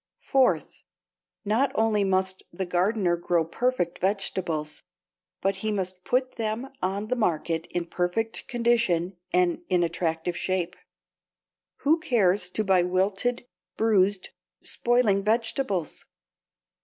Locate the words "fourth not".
0.23-1.71